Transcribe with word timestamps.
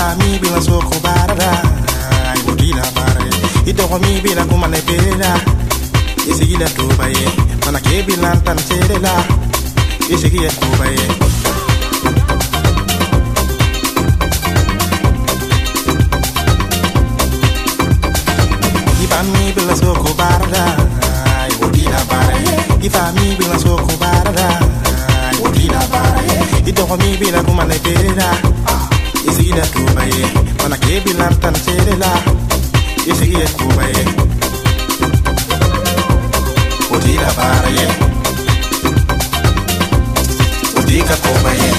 ifami 0.00 0.40
bila 0.40 0.56
soko 0.64 0.96
barada 1.04 1.60
ibodila 2.40 2.80
bare 2.96 3.28
idogo 3.68 3.98
mi 4.00 4.16
bila 4.24 4.48
kumane 4.48 4.80
bela 4.88 5.32
isigila 6.24 6.64
tubaye 6.72 7.28
mana 7.68 7.80
ke 7.84 8.00
bila 8.08 8.32
tan 8.40 8.56
serela 8.56 9.12
isigiye 10.08 10.48
tubaye 10.56 11.04
ifami 19.02 19.52
bila 19.56 19.74
soko 19.76 20.12
barada 20.14 20.76
ibodila 21.52 22.00
bare 22.10 22.42
ifami 22.84 23.36
bila 23.38 23.56
soko 23.58 23.92
barada 24.00 24.48
ibodila 25.36 25.80
bare 25.92 26.36
idogo 26.66 26.96
mi 27.00 27.16
bila 27.16 27.40
kumane 27.42 27.76
bela 27.84 28.28
isiye 29.30 29.62
kubaye 29.74 30.24
mana 30.62 30.76
kebi 30.84 31.12
nartan 31.18 31.54
serela 31.64 32.12
isiye 33.10 33.46
kubaye 33.58 34.02
odila 36.94 37.30
baraye. 37.38 37.86
Odika 40.78 41.14
kubaye 41.24 41.70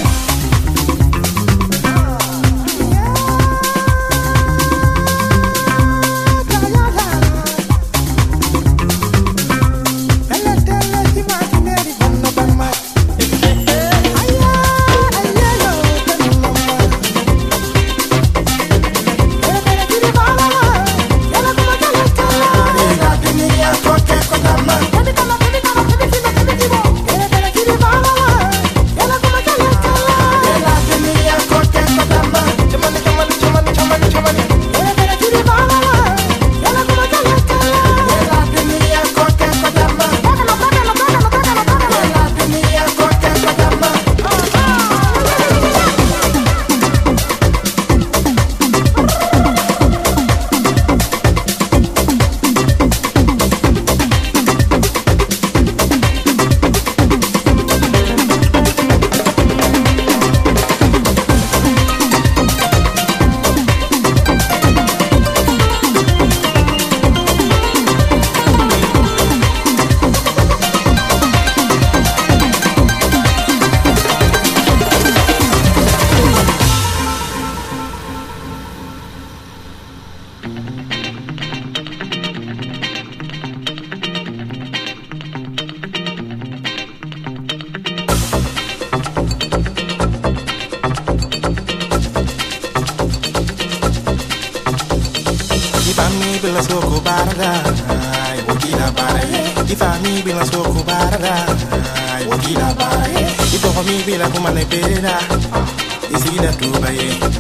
Dubai, 106.62 106.98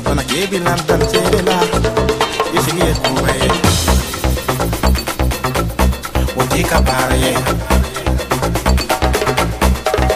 on 0.09 0.17
a 0.17 0.23
cable 0.23 0.67
and 0.67 0.81
Tanzania. 0.87 1.57
You 2.53 2.61
see 2.65 2.81
it, 2.89 2.97
Dubai. 3.05 3.41
What 6.35 6.49
take 6.49 6.71
a 6.71 6.81
barrier? 6.81 7.39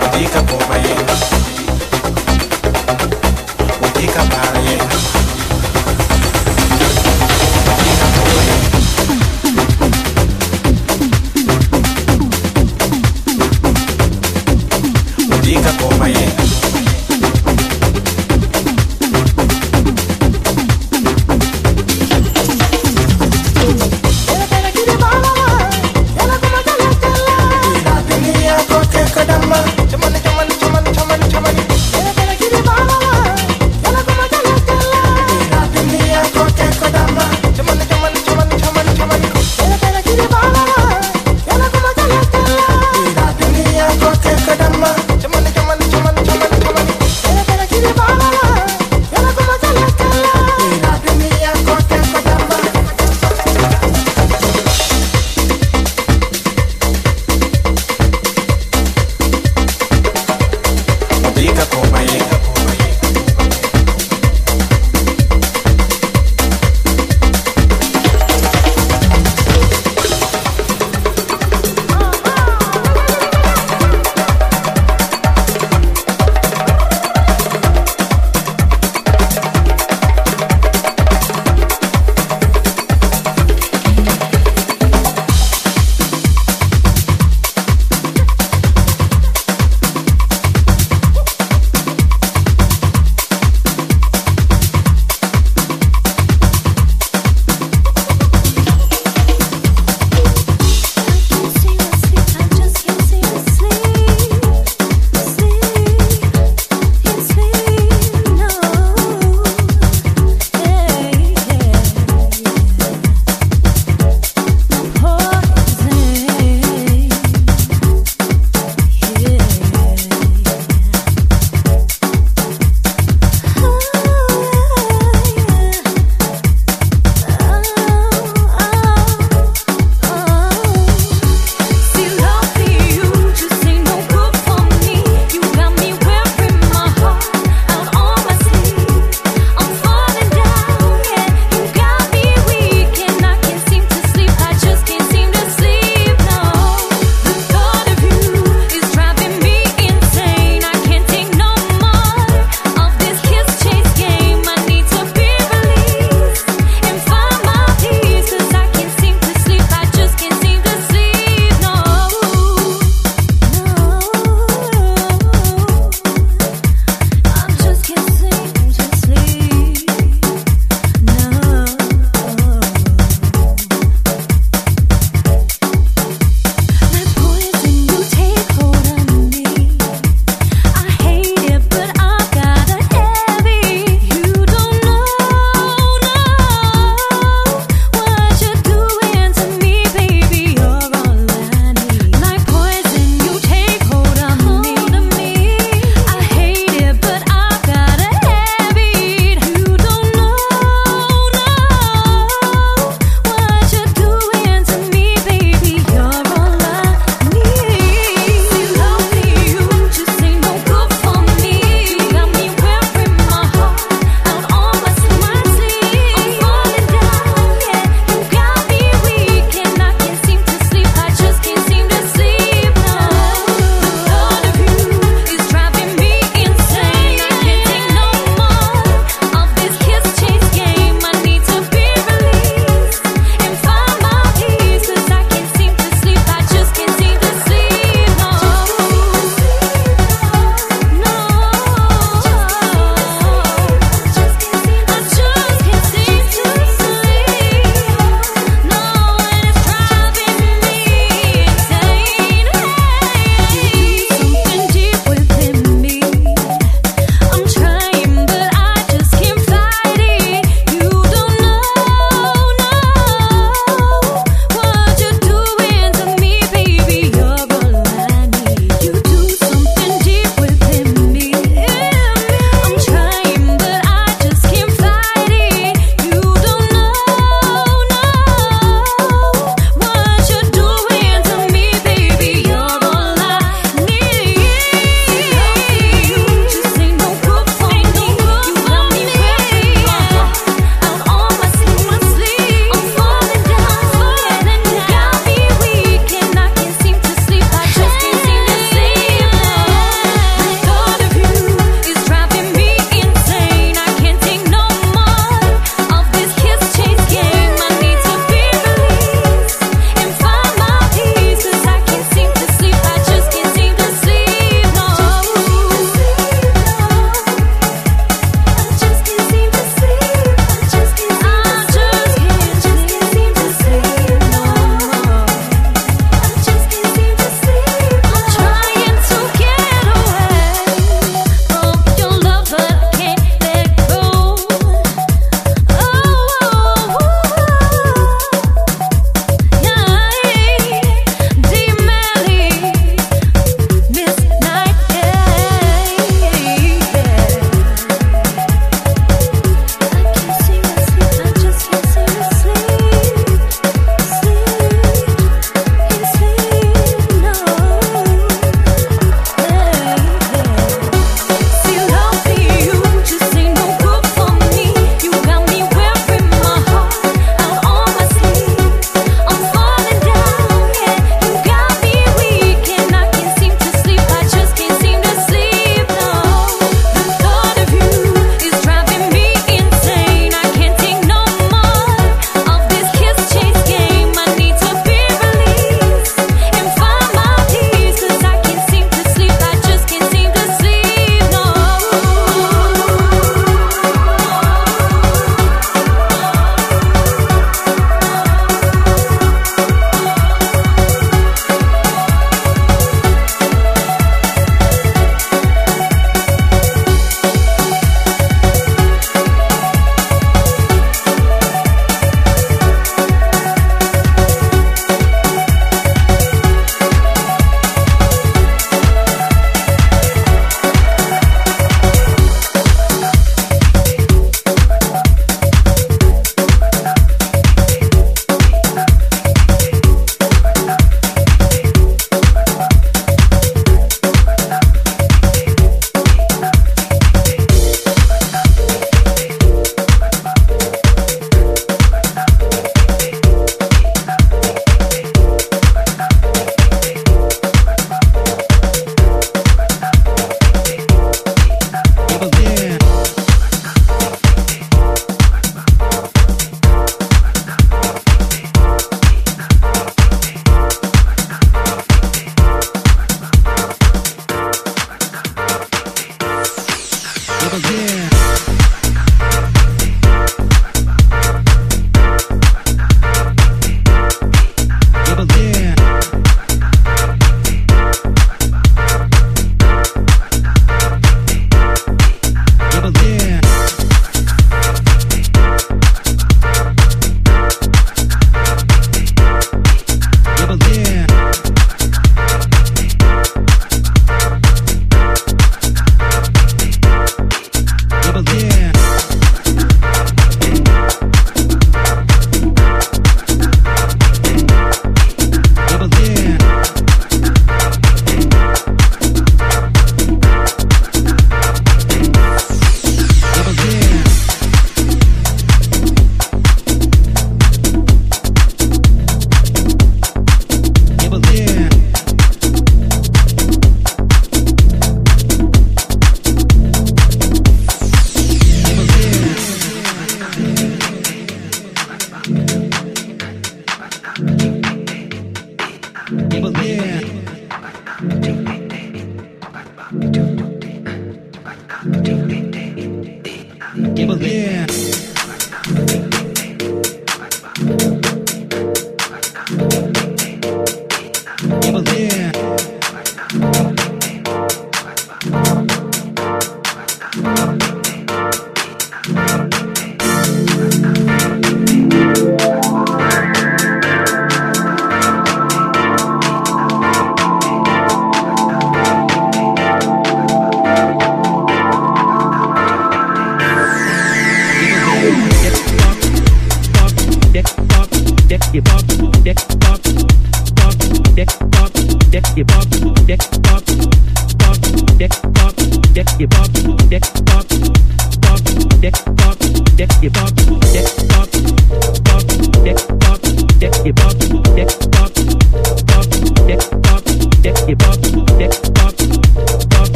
What 0.00 0.12
take 0.12 0.34
a? 0.34 1.39